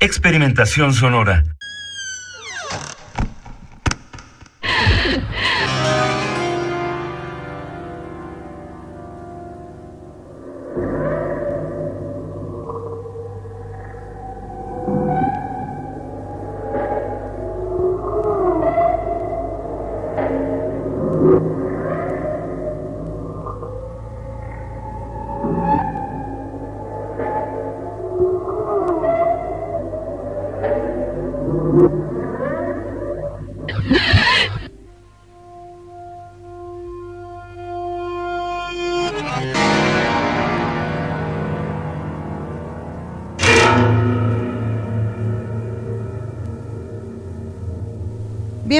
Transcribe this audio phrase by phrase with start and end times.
[0.00, 1.44] Experimentación sonora.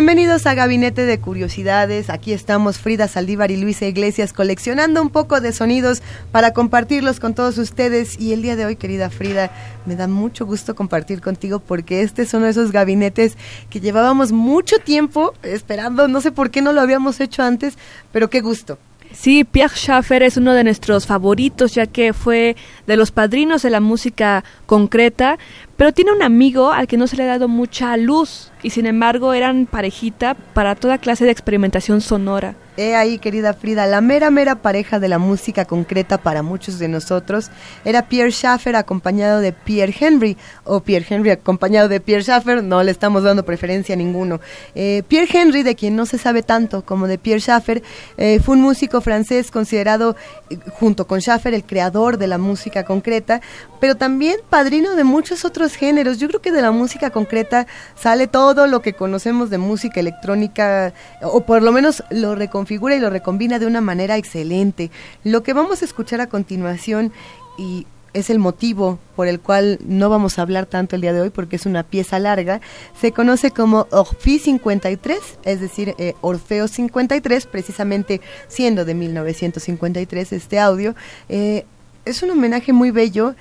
[0.01, 2.09] Bienvenidos a Gabinete de Curiosidades.
[2.09, 7.35] Aquí estamos Frida Saldívar y Luisa Iglesias coleccionando un poco de sonidos para compartirlos con
[7.35, 8.19] todos ustedes.
[8.19, 9.51] Y el día de hoy, querida Frida,
[9.85, 13.37] me da mucho gusto compartir contigo porque este son esos gabinetes
[13.69, 16.09] que llevábamos mucho tiempo esperando.
[16.09, 17.77] No sé por qué no lo habíamos hecho antes,
[18.11, 18.79] pero qué gusto.
[19.13, 22.57] Sí, Pierre Schaeffer es uno de nuestros favoritos, ya que fue
[22.87, 25.37] de los padrinos de la música concreta,
[25.81, 28.85] pero tiene un amigo al que no se le ha dado mucha luz y sin
[28.85, 32.55] embargo eran parejita para toda clase de experimentación sonora.
[32.77, 36.89] He ahí, querida Frida, la mera, mera pareja de la música concreta para muchos de
[36.89, 37.51] nosotros
[37.85, 42.83] era Pierre Schaeffer acompañado de Pierre Henry, o Pierre Henry acompañado de Pierre Schaeffer, no
[42.83, 44.41] le estamos dando preferencia a ninguno.
[44.75, 47.83] Eh, Pierre Henry, de quien no se sabe tanto como de Pierre Schaeffer,
[48.17, 50.17] eh, fue un músico francés considerado,
[50.49, 53.43] eh, junto con Schaeffer, el creador de la música concreta,
[53.81, 56.19] pero también padrino de muchos otros géneros.
[56.19, 60.93] Yo creo que de la música concreta sale todo lo que conocemos de música electrónica,
[61.23, 64.91] o por lo menos lo reconfigura y lo recombina de una manera excelente.
[65.25, 67.13] Lo que vamos a escuchar a continuación
[67.59, 71.21] y es el motivo por el cual no vamos a hablar tanto el día de
[71.21, 72.61] hoy porque es una pieza larga,
[73.01, 80.59] se conoce como Orphée 53, es decir, eh, Orfeo 53, precisamente siendo de 1953 este
[80.59, 80.95] audio.
[81.29, 81.65] Eh,
[82.05, 83.35] es un homenaje muy bello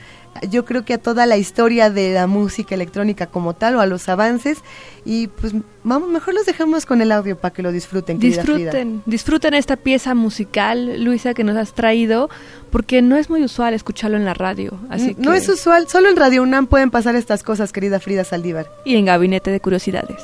[0.49, 3.85] yo creo que a toda la historia de la música electrónica como tal o a
[3.85, 4.59] los avances.
[5.05, 5.53] Y pues
[5.83, 10.13] vamos mejor los dejamos con el audio para que lo disfruten disfruten disfruten esta pieza
[10.13, 12.29] musical Luisa que nos has traído
[12.69, 16.17] porque no es muy usual escucharlo en la radio así no es usual solo en
[16.17, 18.69] Radio UNAM pueden pasar estas cosas querida Frida Saldívar.
[18.83, 20.17] Y en Gabinete de Curiosidades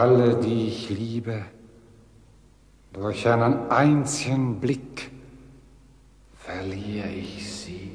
[0.00, 1.44] alle, die ich liebe,
[2.90, 5.10] durch einen einzigen Blick
[6.32, 7.90] verliere ich sie.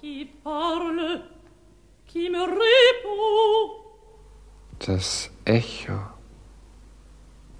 [0.00, 1.24] Qui parle,
[2.06, 3.84] qui me répond?
[4.78, 6.00] Das Echo,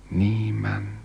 [0.09, 1.05] niemand.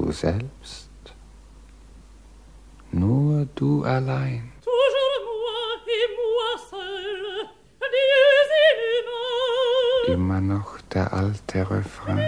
[0.00, 0.90] Du selbst,
[2.92, 4.52] nur du allein.
[10.06, 12.22] Immer noch der alte Refrain.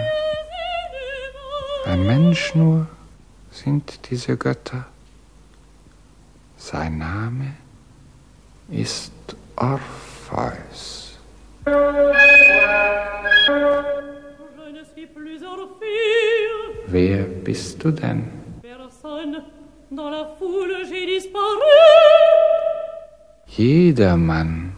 [1.85, 2.87] Ein Mensch nur
[3.51, 4.85] sind diese Götter.
[6.57, 7.55] Sein Name
[8.69, 9.13] ist
[9.55, 11.17] Orpheus.
[16.91, 18.29] Wer bist du denn?
[23.47, 24.75] Jedermann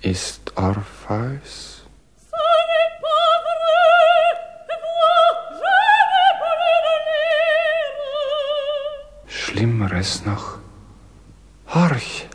[0.00, 1.84] ist Orpheus.
[9.26, 10.60] Schlimmeres noch.
[11.74, 12.29] Horch!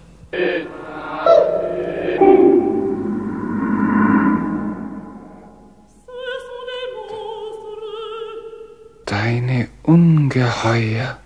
[9.25, 11.18] kleine Ungeheuer.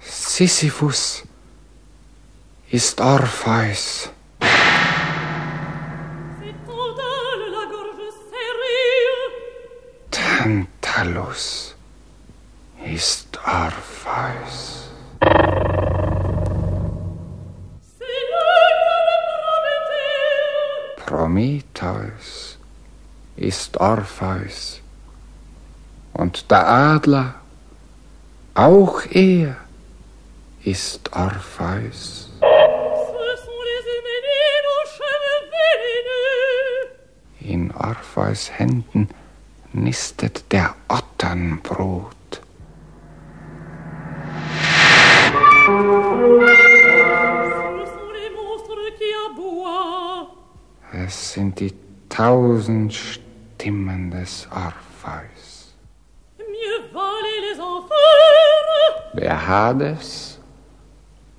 [0.00, 1.24] Sisyphus
[2.70, 4.10] ist Orpheus.
[10.12, 11.74] Tantalus
[12.84, 14.90] ist Orpheus.
[21.04, 22.57] Prometheus
[23.38, 24.80] ist Orpheus.
[26.12, 27.34] Und der Adler,
[28.54, 29.56] auch er,
[30.64, 32.30] ist Orpheus.
[37.40, 39.08] In Orpheus Händen
[39.72, 42.14] nistet der Otternbrot.
[50.92, 51.72] Es sind die
[52.08, 52.94] tausend
[53.58, 55.74] stimmendes Orpheus.
[59.14, 60.38] Behades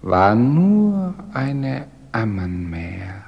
[0.02, 3.24] war nur eine Ammenmeer.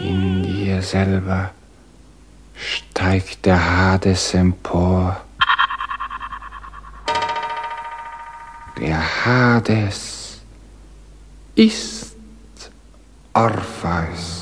[0.00, 1.50] In dir selber
[2.54, 5.20] steigt der Hades empor.
[8.78, 10.40] Der Hades
[11.56, 12.07] ist
[13.38, 14.37] arfais.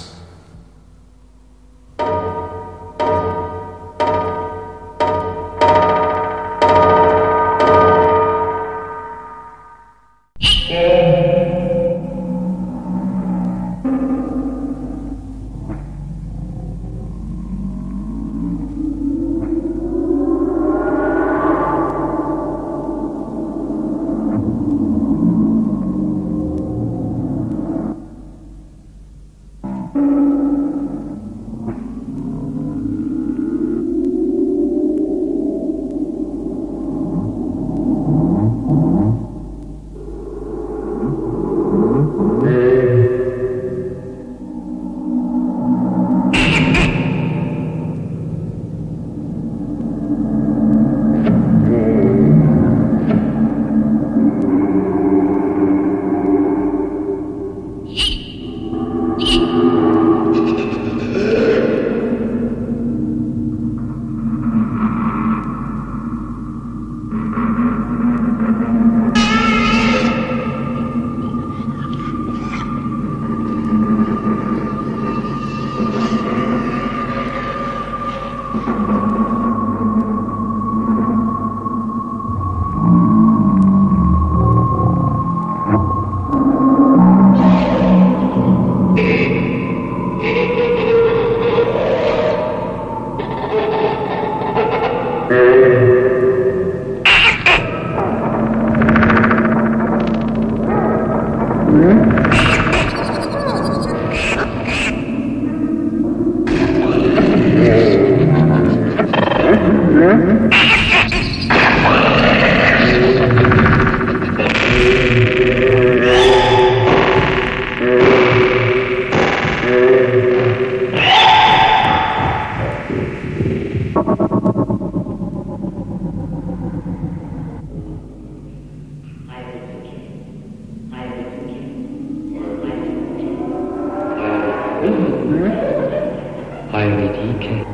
[136.96, 137.66] Euridike.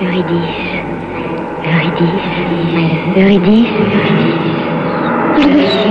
[0.00, 0.64] Eurydice.
[1.64, 2.24] Eurydice.
[3.16, 3.68] Eurydice.
[5.36, 5.84] Eurydice.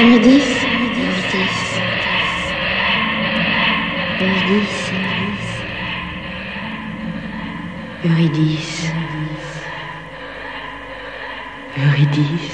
[0.00, 0.53] Eurydice.
[8.04, 8.92] Eurydice.
[11.74, 12.53] Eurydice.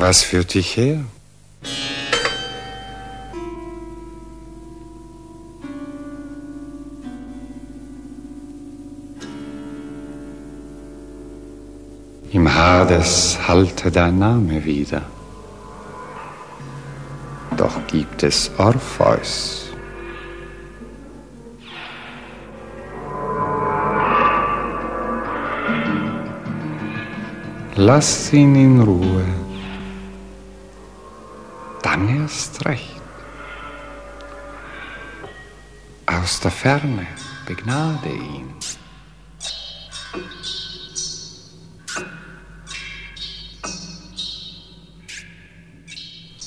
[0.00, 1.04] Was führt dich her?
[12.32, 15.02] Im Hades hallte dein Name wieder.
[17.58, 19.68] Doch gibt es Orpheus.
[27.76, 29.49] Lass ihn in Ruhe.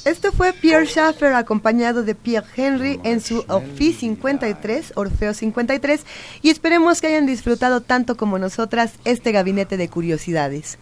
[0.05, 6.05] Esto fue Pierre Schaeffer acompañado de Pierre Henry en su Orphée 53, Orfeo 53,
[6.41, 10.77] y esperemos que hayan disfrutado tanto como nosotras este gabinete de curiosidades.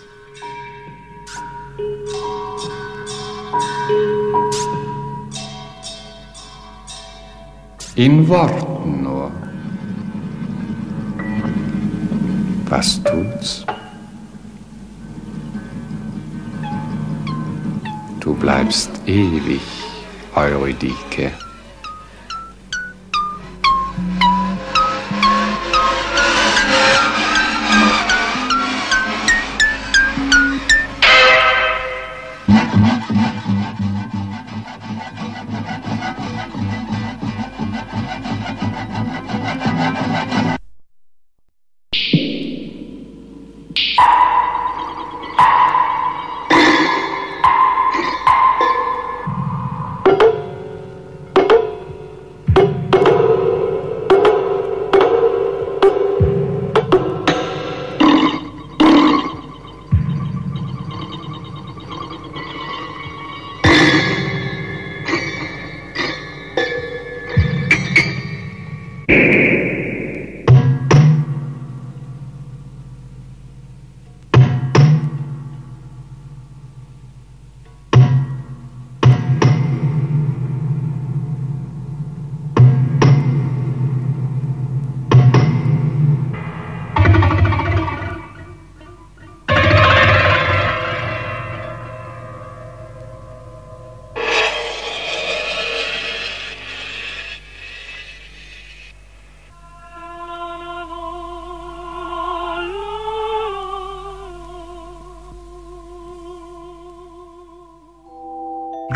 [7.97, 9.31] In Worten nur.
[12.71, 13.67] Was tut's?
[18.19, 19.61] Du bleibst ewig,
[20.35, 21.44] Eurydike.